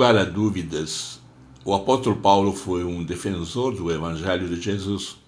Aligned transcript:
lugar 0.00 0.16
a 0.16 0.24
dúvidas, 0.24 1.20
o 1.62 1.74
apóstolo 1.74 2.16
Paulo 2.16 2.54
foi 2.54 2.82
um 2.82 3.04
defensor 3.04 3.76
do 3.76 3.92
Evangelho 3.92 4.48
de 4.48 4.58
Jesus. 4.58 5.18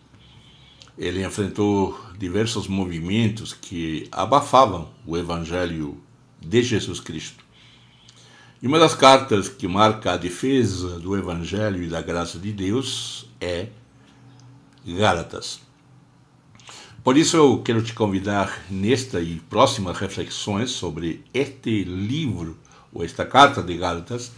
Ele 0.96 1.22
enfrentou 1.22 2.00
diversos 2.18 2.66
movimentos 2.66 3.52
que 3.52 4.08
abafavam 4.10 4.88
o 5.06 5.14
Evangelho 5.14 6.00
de 6.40 6.62
Jesus 6.62 7.00
Cristo. 7.00 7.44
E 8.62 8.66
uma 8.66 8.78
das 8.78 8.94
cartas 8.94 9.46
que 9.46 9.68
marca 9.68 10.12
a 10.12 10.16
defesa 10.16 10.98
do 10.98 11.18
Evangelho 11.18 11.82
e 11.82 11.88
da 11.88 12.00
graça 12.00 12.38
de 12.38 12.50
Deus 12.50 13.26
é 13.38 13.68
Gálatas. 14.86 15.60
Por 17.04 17.18
isso 17.18 17.36
eu 17.36 17.60
quero 17.62 17.82
te 17.82 17.92
convidar 17.92 18.64
nesta 18.70 19.20
e 19.20 19.38
próximas 19.50 19.98
reflexões 19.98 20.70
sobre 20.70 21.22
este 21.34 21.84
livro 21.84 22.56
ou 22.92 23.04
esta 23.04 23.24
carta 23.24 23.62
de 23.62 23.76
Gálatas, 23.76 24.32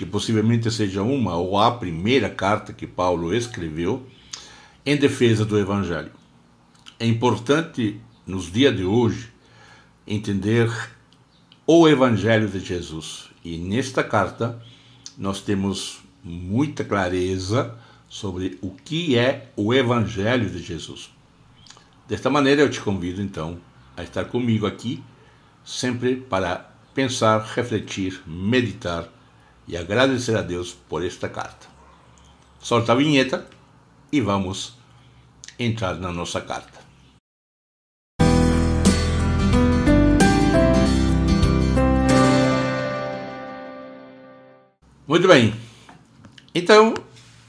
que 0.00 0.06
possivelmente 0.06 0.70
seja 0.70 1.02
uma 1.02 1.36
ou 1.36 1.58
a 1.58 1.72
primeira 1.72 2.30
carta 2.30 2.72
que 2.72 2.86
Paulo 2.86 3.34
escreveu 3.34 4.06
em 4.86 4.96
defesa 4.96 5.44
do 5.44 5.58
Evangelho. 5.58 6.10
É 6.98 7.04
importante 7.04 8.00
nos 8.26 8.50
dias 8.50 8.74
de 8.74 8.82
hoje 8.82 9.30
entender 10.06 10.72
o 11.66 11.86
Evangelho 11.86 12.48
de 12.48 12.60
Jesus. 12.60 13.28
E 13.44 13.58
nesta 13.58 14.02
carta 14.02 14.58
nós 15.18 15.42
temos 15.42 16.00
muita 16.24 16.82
clareza 16.82 17.76
sobre 18.08 18.58
o 18.62 18.70
que 18.70 19.18
é 19.18 19.52
o 19.54 19.74
Evangelho 19.74 20.48
de 20.48 20.62
Jesus. 20.62 21.10
Desta 22.08 22.30
maneira, 22.30 22.62
eu 22.62 22.70
te 22.70 22.80
convido 22.80 23.20
então 23.20 23.60
a 23.94 24.02
estar 24.02 24.24
comigo 24.24 24.66
aqui, 24.66 25.04
sempre 25.62 26.16
para 26.16 26.70
pensar, 26.94 27.40
refletir, 27.54 28.22
meditar 28.26 29.06
e 29.70 29.76
agradecer 29.76 30.36
a 30.36 30.42
Deus 30.42 30.76
por 30.88 31.04
esta 31.04 31.28
carta. 31.28 31.68
Solta 32.58 32.90
a 32.90 32.96
vinheta 32.96 33.46
e 34.10 34.20
vamos 34.20 34.74
entrar 35.56 35.94
na 35.94 36.10
nossa 36.10 36.40
carta. 36.40 36.80
Muito 45.06 45.28
bem. 45.28 45.54
Então, 46.52 46.94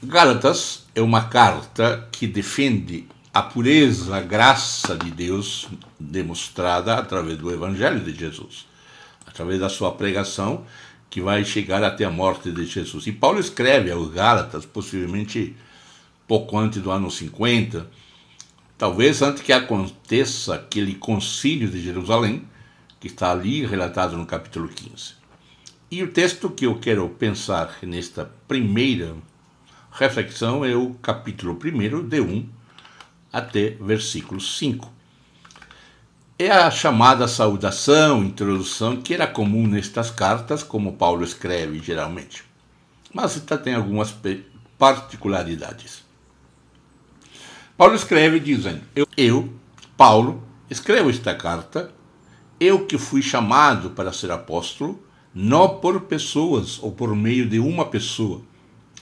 Gálatas 0.00 0.86
é 0.94 1.00
uma 1.00 1.24
carta 1.24 2.08
que 2.12 2.28
defende 2.28 3.08
a 3.34 3.42
pureza, 3.42 4.16
a 4.16 4.20
graça 4.20 4.96
de 4.96 5.10
Deus 5.10 5.68
demonstrada 5.98 6.94
através 6.94 7.36
do 7.36 7.52
Evangelho 7.52 7.98
de 7.98 8.14
Jesus, 8.14 8.68
através 9.26 9.58
da 9.58 9.68
sua 9.68 9.90
pregação 9.90 10.64
que 11.12 11.20
vai 11.20 11.44
chegar 11.44 11.84
até 11.84 12.06
a 12.06 12.10
morte 12.10 12.50
de 12.50 12.64
Jesus. 12.64 13.06
E 13.06 13.12
Paulo 13.12 13.38
escreve 13.38 13.90
aos 13.90 14.08
Gálatas, 14.08 14.64
possivelmente 14.64 15.54
pouco 16.26 16.58
antes 16.58 16.80
do 16.80 16.90
ano 16.90 17.10
50, 17.10 17.86
talvez 18.78 19.20
antes 19.20 19.42
que 19.42 19.52
aconteça 19.52 20.54
aquele 20.54 20.94
concílio 20.94 21.68
de 21.68 21.82
Jerusalém, 21.82 22.48
que 22.98 23.08
está 23.08 23.30
ali 23.30 23.66
relatado 23.66 24.16
no 24.16 24.24
capítulo 24.24 24.68
15. 24.68 25.12
E 25.90 26.02
o 26.02 26.08
texto 26.08 26.48
que 26.48 26.64
eu 26.64 26.78
quero 26.78 27.06
pensar 27.10 27.76
nesta 27.82 28.24
primeira 28.48 29.14
reflexão 29.90 30.64
é 30.64 30.74
o 30.74 30.94
capítulo 30.94 31.58
1, 31.62 32.08
de 32.08 32.20
1 32.22 32.48
até 33.30 33.76
versículo 33.78 34.40
5. 34.40 34.90
É 36.44 36.50
a 36.50 36.72
chamada 36.72 37.28
saudação, 37.28 38.24
introdução, 38.24 39.00
que 39.00 39.14
era 39.14 39.28
comum 39.28 39.64
nestas 39.64 40.10
cartas, 40.10 40.64
como 40.64 40.94
Paulo 40.94 41.22
escreve 41.22 41.78
geralmente. 41.78 42.42
Mas 43.14 43.36
esta 43.36 43.56
tem 43.56 43.74
algumas 43.74 44.12
particularidades. 44.76 46.02
Paulo 47.76 47.94
escreve 47.94 48.40
dizendo: 48.40 48.80
eu, 48.96 49.06
eu, 49.16 49.54
Paulo, 49.96 50.42
escrevo 50.68 51.10
esta 51.10 51.32
carta, 51.32 51.92
eu 52.58 52.86
que 52.86 52.98
fui 52.98 53.22
chamado 53.22 53.90
para 53.90 54.12
ser 54.12 54.32
apóstolo, 54.32 55.00
não 55.32 55.78
por 55.78 56.00
pessoas 56.00 56.76
ou 56.82 56.90
por 56.90 57.14
meio 57.14 57.48
de 57.48 57.60
uma 57.60 57.84
pessoa, 57.84 58.42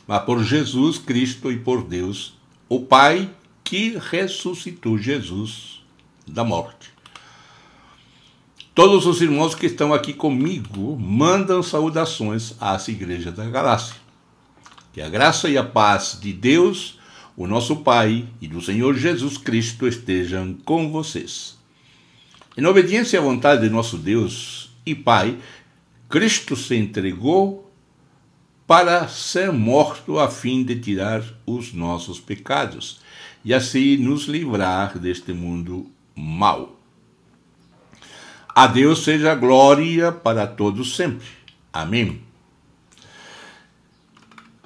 mas 0.07 0.22
por 0.25 0.45
Jesus 0.45 0.99
Cristo 0.99 1.51
e 1.51 1.59
por 1.59 1.84
Deus, 1.84 2.39
o 2.69 2.81
Pai 2.81 3.31
que 3.65 3.97
ressuscitou 3.99 4.99
Jesus 4.99 5.83
da 6.27 6.45
morte. 6.45 7.00
Todos 8.83 9.05
os 9.05 9.21
irmãos 9.21 9.55
que 9.55 9.67
estão 9.67 9.93
aqui 9.93 10.15
comigo 10.15 10.99
mandam 10.99 11.63
saudações 11.63 12.55
às 12.59 12.89
igrejas 12.89 13.35
da 13.35 13.45
Galácia. 13.45 13.95
Que 14.91 15.03
a 15.03 15.09
graça 15.11 15.51
e 15.51 15.59
a 15.59 15.63
paz 15.63 16.19
de 16.19 16.33
Deus, 16.33 16.99
o 17.37 17.47
nosso 17.47 17.77
Pai 17.77 18.27
e 18.41 18.49
do 18.49 18.63
Senhor 18.63 18.97
Jesus 18.97 19.37
Cristo 19.37 19.87
estejam 19.87 20.57
com 20.65 20.91
vocês. 20.91 21.59
Em 22.57 22.65
obediência 22.65 23.19
à 23.19 23.23
vontade 23.23 23.61
de 23.61 23.69
nosso 23.69 23.99
Deus 23.99 24.71
e 24.87 24.95
Pai, 24.95 25.37
Cristo 26.09 26.57
se 26.57 26.75
entregou 26.75 27.71
para 28.67 29.09
ser 29.09 29.53
morto 29.53 30.19
a 30.19 30.31
fim 30.31 30.65
de 30.65 30.81
tirar 30.81 31.23
os 31.45 31.75
nossos 31.75 32.19
pecados 32.19 33.03
e 33.45 33.53
assim 33.53 33.99
nos 33.99 34.25
livrar 34.25 34.99
deste 34.99 35.35
mundo 35.35 35.87
mau. 36.17 36.80
A 38.60 38.66
Deus 38.66 39.04
seja 39.04 39.34
glória 39.34 40.12
para 40.12 40.47
todos 40.47 40.94
sempre. 40.94 41.26
Amém. 41.72 42.21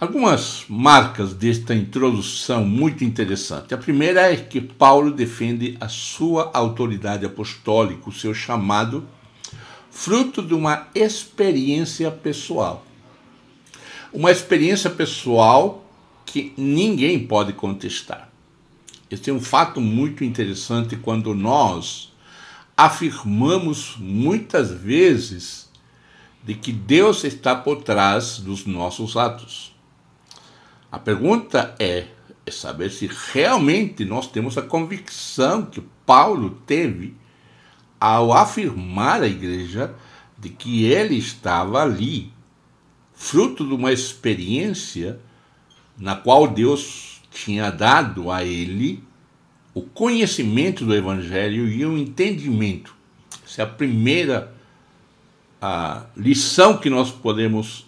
Algumas 0.00 0.65
marcas 0.69 1.32
desta 1.32 1.72
introdução 1.77 2.65
muito 2.65 3.05
interessante. 3.05 3.72
A 3.72 3.78
primeira 3.78 4.32
é 4.32 4.34
que 4.34 4.60
Paulo 4.60 5.12
defende 5.12 5.77
a 5.81 5.87
sua 5.87 6.50
autoridade 6.53 7.25
apostólica, 7.25 8.09
o 8.09 8.12
seu 8.12 8.34
chamado, 8.34 9.06
fruto 9.93 10.43
de 10.43 10.55
uma 10.55 10.88
experiência 10.93 12.11
pessoal. 12.11 12.84
Uma 14.12 14.32
experiência 14.32 14.91
pessoal 14.91 15.88
que 16.26 16.53
ninguém 16.56 17.28
pode 17.28 17.53
contestar. 17.53 18.28
Esse 19.09 19.31
é 19.31 19.32
um 19.32 19.41
fato 19.41 19.81
muito 19.81 20.25
interessante 20.25 20.97
quando 20.97 21.32
nós 21.32 22.12
afirmamos 22.77 23.97
muitas 23.99 24.71
vezes 24.71 25.71
de 26.43 26.55
que 26.55 26.73
Deus 26.73 27.25
está 27.25 27.55
por 27.55 27.83
trás 27.83 28.39
dos 28.39 28.67
nossos 28.67 29.17
atos. 29.17 29.75
A 30.91 30.99
pergunta 30.99 31.75
é, 31.79 32.09
é 32.45 32.51
saber 32.51 32.91
se 32.91 33.09
realmente 33.33 34.05
nós 34.05 34.27
temos 34.27 34.59
a 34.59 34.62
convicção 34.62 35.65
que 35.65 35.83
Paulo 36.05 36.51
teve 36.67 37.17
ao 38.01 38.33
afirmar 38.33 39.23
à 39.23 39.27
igreja 39.27 39.95
de 40.37 40.51
que 40.51 40.85
ele 40.85 41.17
estava 41.17 41.83
ali, 41.83 42.33
fruto 43.15 43.67
de 43.67 43.73
uma 43.73 43.93
experiência 43.93 45.19
na 45.97 46.17
qual 46.17 46.49
Deus 46.49 47.23
tinha 47.31 47.71
dado 47.71 48.31
a 48.31 48.45
ele 48.45 49.03
o 49.75 49.83
conhecimento 49.83 50.85
do 50.85 50.95
Evangelho 50.95 51.69
e 51.69 51.85
o 51.85 51.99
entendimento. 51.99 52.95
Essa 53.45 53.62
é 53.62 53.65
a 53.65 53.69
primeira 53.69 54.55
a 55.61 56.05
lição 56.15 56.77
que 56.77 56.91
nós 56.91 57.11
podemos 57.11 57.87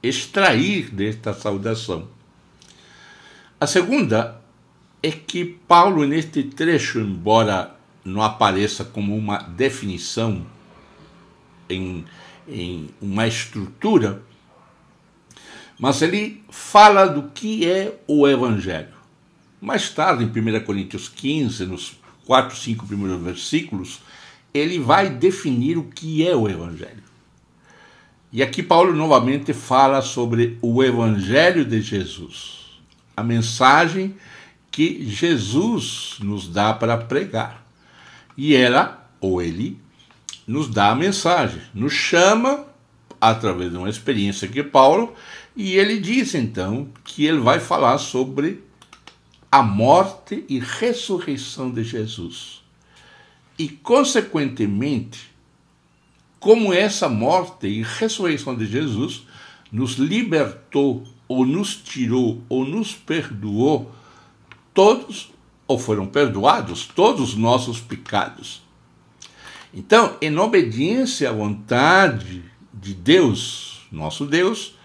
extrair 0.00 0.88
desta 0.90 1.34
saudação. 1.34 2.08
A 3.60 3.66
segunda 3.66 4.40
é 5.02 5.10
que 5.10 5.44
Paulo, 5.44 6.06
neste 6.06 6.44
trecho, 6.44 7.00
embora 7.00 7.74
não 8.04 8.22
apareça 8.22 8.84
como 8.84 9.16
uma 9.16 9.38
definição 9.38 10.46
em, 11.68 12.04
em 12.46 12.88
uma 13.00 13.26
estrutura, 13.26 14.22
mas 15.76 16.02
ele 16.02 16.42
fala 16.48 17.06
do 17.06 17.30
que 17.30 17.68
é 17.68 17.98
o 18.06 18.28
Evangelho. 18.28 18.97
Mais 19.60 19.90
tarde, 19.90 20.24
em 20.24 20.26
1 20.26 20.64
Coríntios 20.64 21.08
15, 21.08 21.66
nos 21.66 21.96
quatro, 22.24 22.56
cinco 22.56 22.86
primeiros 22.86 23.20
versículos, 23.22 24.00
ele 24.52 24.78
vai 24.78 25.10
definir 25.10 25.76
o 25.76 25.84
que 25.84 26.26
é 26.26 26.34
o 26.34 26.48
Evangelho. 26.48 27.02
E 28.30 28.42
aqui 28.42 28.62
Paulo 28.62 28.94
novamente 28.94 29.52
fala 29.52 30.02
sobre 30.02 30.58
o 30.60 30.82
Evangelho 30.84 31.64
de 31.64 31.80
Jesus, 31.80 32.78
a 33.16 33.22
mensagem 33.22 34.14
que 34.70 35.04
Jesus 35.08 36.16
nos 36.20 36.48
dá 36.48 36.74
para 36.74 36.96
pregar. 36.96 37.66
E 38.36 38.54
ela, 38.54 39.10
ou 39.20 39.42
ele, 39.42 39.80
nos 40.46 40.68
dá 40.68 40.90
a 40.90 40.94
mensagem, 40.94 41.60
nos 41.74 41.92
chama, 41.92 42.66
através 43.20 43.70
de 43.70 43.76
uma 43.76 43.88
experiência 43.88 44.46
que 44.46 44.62
Paulo 44.62 45.14
e 45.56 45.74
ele 45.74 45.98
diz 45.98 46.36
então 46.36 46.88
que 47.02 47.26
ele 47.26 47.40
vai 47.40 47.58
falar 47.58 47.98
sobre 47.98 48.62
a 49.50 49.62
morte 49.62 50.44
e 50.48 50.58
ressurreição 50.58 51.70
de 51.70 51.82
Jesus. 51.82 52.62
E, 53.58 53.68
consequentemente, 53.68 55.30
como 56.38 56.72
essa 56.72 57.08
morte 57.08 57.66
e 57.66 57.82
ressurreição 57.82 58.56
de 58.56 58.66
Jesus 58.66 59.22
nos 59.72 59.94
libertou, 59.94 61.04
ou 61.26 61.44
nos 61.44 61.76
tirou, 61.76 62.42
ou 62.48 62.64
nos 62.64 62.94
perdoou, 62.94 63.92
todos, 64.72 65.30
ou 65.66 65.78
foram 65.78 66.06
perdoados, 66.06 66.86
todos 66.86 67.30
os 67.30 67.34
nossos 67.34 67.80
pecados. 67.80 68.62
Então, 69.74 70.16
em 70.22 70.36
obediência 70.38 71.28
à 71.28 71.32
vontade 71.32 72.42
de 72.72 72.94
Deus, 72.94 73.86
nosso 73.92 74.24
Deus, 74.24 74.77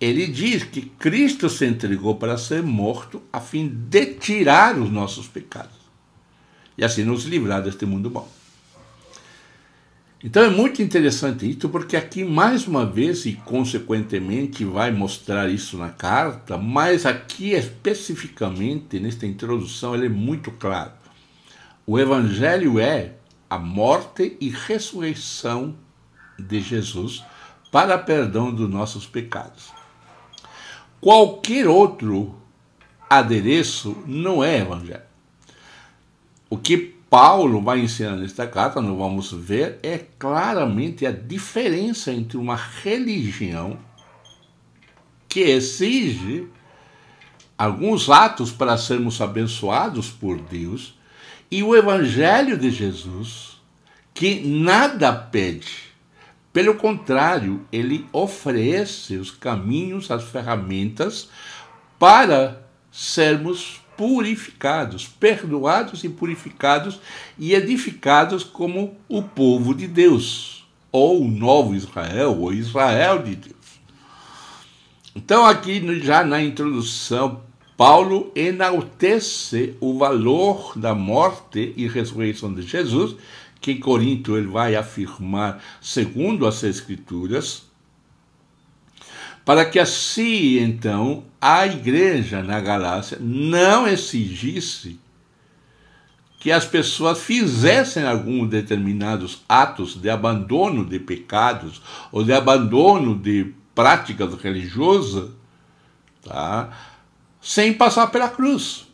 ele 0.00 0.26
diz 0.26 0.64
que 0.64 0.82
Cristo 0.82 1.48
se 1.48 1.66
entregou 1.66 2.16
para 2.16 2.36
ser 2.36 2.62
morto 2.62 3.22
a 3.32 3.40
fim 3.40 3.66
de 3.66 4.06
tirar 4.14 4.78
os 4.78 4.90
nossos 4.90 5.26
pecados 5.26 5.76
e 6.76 6.84
assim 6.84 7.04
nos 7.04 7.24
livrar 7.24 7.62
deste 7.62 7.86
mundo 7.86 8.10
bom. 8.10 8.28
Então 10.22 10.42
é 10.42 10.50
muito 10.50 10.82
interessante 10.82 11.48
isso, 11.48 11.68
porque 11.68 11.96
aqui 11.96 12.24
mais 12.24 12.66
uma 12.66 12.84
vez, 12.84 13.26
e 13.26 13.34
consequentemente 13.34 14.64
vai 14.64 14.90
mostrar 14.90 15.48
isso 15.48 15.76
na 15.76 15.90
carta, 15.90 16.58
mas 16.58 17.06
aqui 17.06 17.52
especificamente, 17.52 18.98
nesta 18.98 19.26
introdução, 19.26 19.94
ele 19.94 20.06
é 20.06 20.10
muito 20.10 20.50
claro. 20.50 20.92
O 21.86 21.98
Evangelho 21.98 22.80
é 22.80 23.14
a 23.48 23.58
morte 23.58 24.36
e 24.40 24.48
ressurreição 24.48 25.76
de 26.38 26.60
Jesus 26.60 27.22
para 27.70 27.96
perdão 27.96 28.52
dos 28.52 28.68
nossos 28.68 29.06
pecados. 29.06 29.75
Qualquer 31.00 31.66
outro 31.66 32.34
adereço 33.08 33.96
não 34.06 34.42
é 34.42 34.58
Evangelho. 34.60 35.02
O 36.48 36.56
que 36.56 36.76
Paulo 37.08 37.60
vai 37.60 37.80
ensinar 37.80 38.16
nesta 38.16 38.46
carta, 38.46 38.80
nós 38.80 38.96
vamos 38.96 39.32
ver, 39.32 39.78
é 39.82 39.98
claramente 40.18 41.06
a 41.06 41.12
diferença 41.12 42.12
entre 42.12 42.36
uma 42.36 42.56
religião 42.56 43.78
que 45.28 45.40
exige 45.40 46.48
alguns 47.56 48.10
atos 48.10 48.50
para 48.50 48.76
sermos 48.76 49.20
abençoados 49.20 50.10
por 50.10 50.38
Deus 50.40 50.94
e 51.50 51.62
o 51.62 51.76
Evangelho 51.76 52.58
de 52.58 52.70
Jesus, 52.70 53.60
que 54.12 54.40
nada 54.40 55.12
pede. 55.12 55.85
Pelo 56.56 56.74
contrário, 56.74 57.66
ele 57.70 58.06
oferece 58.10 59.16
os 59.16 59.30
caminhos, 59.30 60.10
as 60.10 60.24
ferramentas 60.24 61.28
para 61.98 62.66
sermos 62.90 63.82
purificados, 63.94 65.06
perdoados 65.06 66.02
e 66.02 66.08
purificados 66.08 66.98
e 67.38 67.52
edificados 67.52 68.42
como 68.42 68.96
o 69.06 69.22
povo 69.22 69.74
de 69.74 69.86
Deus, 69.86 70.66
ou 70.90 71.26
o 71.26 71.30
novo 71.30 71.74
Israel, 71.74 72.40
ou 72.40 72.54
Israel 72.54 73.22
de 73.22 73.36
Deus. 73.36 73.56
Então, 75.14 75.44
aqui 75.44 76.00
já 76.00 76.24
na 76.24 76.42
introdução, 76.42 77.42
Paulo 77.76 78.32
enaltece 78.34 79.76
o 79.78 79.98
valor 79.98 80.72
da 80.74 80.94
morte 80.94 81.74
e 81.76 81.86
ressurreição 81.86 82.54
de 82.54 82.62
Jesus, 82.62 83.14
que 83.60 83.72
em 83.72 83.80
Corinto 83.80 84.36
ele 84.36 84.46
vai 84.46 84.76
afirmar 84.76 85.62
segundo 85.80 86.46
as 86.46 86.62
Escrituras, 86.62 87.64
para 89.44 89.64
que 89.64 89.78
assim, 89.78 90.58
então, 90.58 91.24
a 91.40 91.66
igreja 91.66 92.42
na 92.42 92.60
Galácia 92.60 93.16
não 93.20 93.86
exigisse 93.86 94.98
que 96.40 96.52
as 96.52 96.64
pessoas 96.64 97.20
fizessem 97.22 98.04
alguns 98.04 98.48
determinados 98.48 99.42
atos 99.48 100.00
de 100.00 100.10
abandono 100.10 100.84
de 100.84 100.98
pecados 100.98 101.80
ou 102.12 102.22
de 102.22 102.32
abandono 102.32 103.16
de 103.16 103.52
práticas 103.74 104.34
religiosas, 104.34 105.30
tá? 106.22 106.70
sem 107.40 107.72
passar 107.72 108.08
pela 108.08 108.28
cruz. 108.28 108.86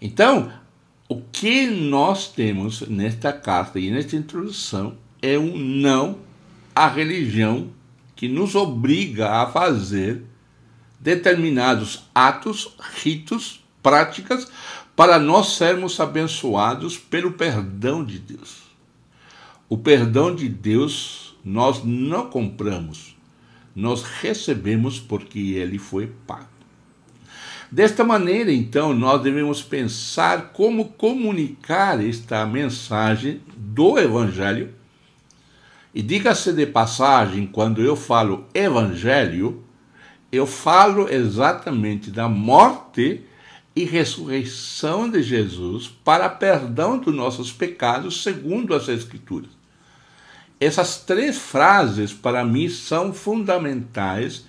Então, 0.00 0.52
o 1.08 1.20
que 1.20 1.66
nós 1.68 2.28
temos 2.32 2.80
nesta 2.82 3.32
carta 3.32 3.78
e 3.78 3.90
nesta 3.90 4.16
introdução 4.16 4.96
é 5.22 5.38
um 5.38 5.56
não 5.56 6.18
à 6.74 6.88
religião 6.88 7.70
que 8.16 8.28
nos 8.28 8.54
obriga 8.56 9.30
a 9.30 9.46
fazer 9.46 10.24
determinados 10.98 12.08
atos, 12.12 12.74
ritos, 13.02 13.64
práticas, 13.82 14.50
para 14.96 15.18
nós 15.18 15.56
sermos 15.56 16.00
abençoados 16.00 16.98
pelo 16.98 17.32
perdão 17.32 18.04
de 18.04 18.18
Deus. 18.18 18.62
O 19.68 19.78
perdão 19.78 20.34
de 20.34 20.48
Deus 20.48 21.36
nós 21.44 21.84
não 21.84 22.28
compramos, 22.28 23.16
nós 23.74 24.02
recebemos 24.02 24.98
porque 24.98 25.38
ele 25.38 25.78
foi 25.78 26.08
pago. 26.26 26.55
Desta 27.70 28.04
maneira, 28.04 28.52
então, 28.52 28.94
nós 28.94 29.22
devemos 29.22 29.62
pensar 29.62 30.52
como 30.52 30.86
comunicar 30.90 32.04
esta 32.04 32.46
mensagem 32.46 33.40
do 33.56 33.98
Evangelho 33.98 34.72
e 35.96 36.02
diga-se 36.02 36.52
de 36.52 36.66
passagem, 36.66 37.46
quando 37.46 37.80
eu 37.80 37.96
falo 37.96 38.44
evangelho, 38.52 39.64
eu 40.30 40.46
falo 40.46 41.08
exatamente 41.08 42.10
da 42.10 42.28
morte 42.28 43.22
e 43.74 43.82
ressurreição 43.82 45.08
de 45.08 45.22
Jesus 45.22 45.88
para 46.04 46.28
perdão 46.28 46.98
dos 46.98 47.14
nossos 47.14 47.50
pecados, 47.50 48.22
segundo 48.22 48.74
as 48.74 48.88
Escrituras. 48.88 49.48
Essas 50.60 50.98
três 50.98 51.38
frases, 51.38 52.12
para 52.12 52.44
mim, 52.44 52.68
são 52.68 53.14
fundamentais, 53.14 54.44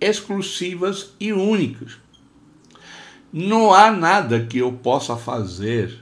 exclusivas 0.00 1.10
e 1.18 1.32
únicas. 1.32 2.03
Não 3.36 3.74
há 3.74 3.90
nada 3.90 4.46
que 4.46 4.58
eu 4.58 4.70
possa 4.70 5.16
fazer 5.16 6.00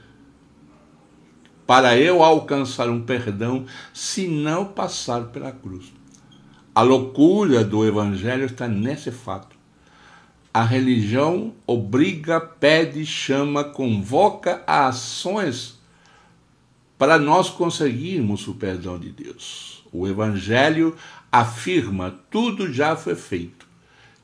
para 1.67 1.97
eu 1.97 2.23
alcançar 2.23 2.91
um 2.91 3.01
perdão 3.01 3.65
se 3.91 4.29
não 4.29 4.67
passar 4.67 5.29
pela 5.29 5.51
cruz. 5.51 5.95
A 6.75 6.83
loucura 6.83 7.65
do 7.65 7.87
Evangelho 7.87 8.45
está 8.45 8.69
nesse 8.69 9.11
fato. 9.11 9.57
A 10.53 10.63
religião 10.63 11.55
obriga, 11.67 12.39
pede, 12.39 13.07
chama, 13.07 13.65
convoca 13.65 14.63
a 14.67 14.89
ações 14.89 15.81
para 16.99 17.19
nós 17.19 17.49
conseguirmos 17.49 18.47
o 18.47 18.53
perdão 18.53 18.99
de 18.99 19.09
Deus. 19.09 19.83
O 19.91 20.07
Evangelho 20.07 20.95
afirma: 21.33 22.15
tudo 22.31 22.71
já 22.71 22.95
foi 22.95 23.15
feito, 23.15 23.67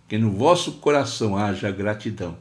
que 0.07 0.19
no 0.19 0.31
vosso 0.31 0.73
coração 0.73 1.39
haja 1.39 1.71
gratidão. 1.71 2.37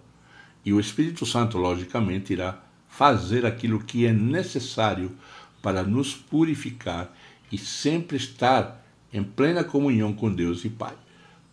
E 0.67 0.73
o 0.73 0.81
Espírito 0.81 1.25
Santo, 1.25 1.57
logicamente, 1.57 2.33
irá 2.33 2.61
fazer 2.89 3.45
aquilo 3.45 3.79
que 3.79 4.05
é 4.05 4.11
necessário 4.11 5.13
para 5.61 5.81
nos 5.81 6.13
purificar 6.13 7.09
e 7.49 7.57
sempre 7.57 8.17
estar 8.17 8.85
em 9.13 9.23
plena 9.23 9.63
comunhão 9.63 10.11
com 10.11 10.29
Deus 10.29 10.65
e 10.65 10.69
Pai. 10.69 10.93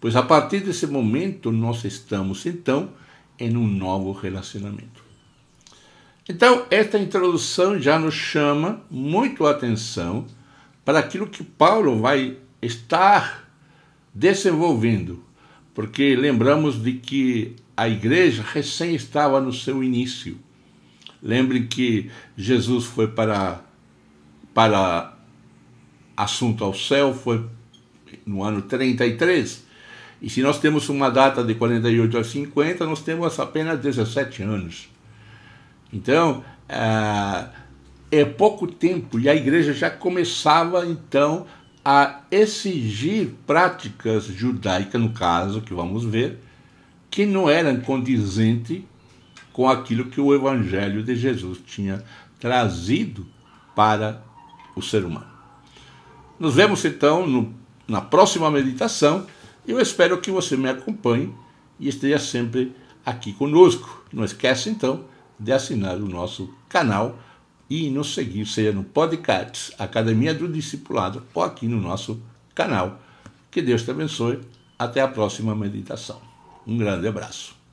Pois 0.01 0.17
a 0.17 0.23
partir 0.25 0.65
desse 0.65 0.89
momento 0.89 1.53
nós 1.53 1.85
estamos 1.85 2.45
então 2.45 2.91
em 3.39 3.57
um 3.57 3.69
novo 3.69 4.11
relacionamento. 4.11 5.05
Então, 6.29 6.67
esta 6.69 6.99
introdução 6.99 7.81
já 7.81 8.01
nos 8.01 8.15
chama 8.15 8.83
muito 8.91 9.47
a 9.47 9.53
atenção 9.53 10.27
para 10.85 10.99
aquilo 10.99 11.29
que 11.29 11.45
Paulo 11.45 12.01
vai 12.01 12.37
estar 12.61 13.49
desenvolvendo, 14.13 15.23
porque 15.73 16.17
lembramos 16.17 16.83
de 16.83 16.95
que 16.95 17.55
a 17.77 17.89
igreja 17.89 18.43
recém 18.43 18.95
estava 18.95 19.41
no 19.41 19.53
seu 19.53 19.83
início. 19.83 20.39
Lembrem 21.23 21.67
que 21.67 22.11
Jesus 22.37 22.85
foi 22.85 23.09
para, 23.09 23.61
para 24.53 25.15
assunto 26.17 26.63
ao 26.63 26.75
céu, 26.75 27.15
foi 27.15 27.45
no 28.27 28.43
ano 28.43 28.63
33. 28.63 29.65
E 30.23 30.31
se 30.31 30.43
nós 30.43 30.59
temos 30.59 30.89
uma 30.89 31.11
data 31.11 31.43
de 31.43 31.55
48 31.55 32.19
a 32.19 32.25
50, 32.25 32.87
nós 32.87 33.03
temos 33.03 33.39
apenas 33.41 33.81
17 33.81 34.43
anos. 34.43 34.89
Então, 35.93 36.45
é, 36.69 37.49
é 38.11 38.25
pouco 38.25 38.67
tempo 38.67 39.19
e 39.19 39.29
a 39.29 39.35
igreja 39.35 39.73
já 39.73 39.91
começava 39.91 40.87
então 40.87 41.47
a 41.85 42.21
exigir 42.31 43.35
práticas 43.47 44.25
judaicas, 44.25 45.01
no 45.01 45.11
caso, 45.11 45.61
que 45.61 45.75
vamos 45.75 46.05
ver, 46.05 46.39
que 47.15 47.25
não 47.25 47.49
eram 47.49 47.81
condizentes 47.81 48.83
com 49.53 49.69
aquilo 49.69 50.07
que 50.07 50.21
o 50.21 50.35
Evangelho 50.35 51.01
de 51.01 51.15
Jesus 51.15 51.61
tinha 51.65 52.05
trazido 52.41 53.25
para 53.73 54.21
o 54.75 54.83
ser 54.83 55.05
humano. 55.05 55.31
Nos 56.41 56.57
vemos 56.57 56.85
então 56.85 57.25
no, 57.25 57.55
na 57.87 58.01
próxima 58.01 58.51
meditação. 58.51 59.29
Eu 59.65 59.79
espero 59.79 60.21
que 60.21 60.29
você 60.29 60.57
me 60.57 60.69
acompanhe 60.69 61.33
e 61.79 61.89
esteja 61.89 62.19
sempre 62.19 62.75
aqui 63.07 63.33
conosco. 63.33 64.05
Não 64.13 64.25
esqueça 64.25 64.69
então 64.69 65.05
de 65.39 65.53
assinar 65.53 65.99
o 65.99 66.09
nosso 66.09 66.53
canal 66.69 67.17
e 67.71 67.91
nos 67.91 68.13
seguir, 68.13 68.45
seja 68.45 68.73
no 68.73 68.83
podcast 68.83 69.73
Academia 69.79 70.35
do 70.35 70.49
Discipulado 70.49 71.23
ou 71.33 71.45
aqui 71.45 71.69
no 71.69 71.81
nosso 71.81 72.21
canal. 72.57 73.01
Que 73.53 73.63
Deus 73.63 73.85
te 73.85 73.93
abençoe 73.93 74.41
Até 74.77 75.01
a 75.01 75.07
próxima 75.07 75.55
meditação. 75.55 76.34
Um 76.67 76.77
grande 76.79 77.07
abraço. 77.07 77.64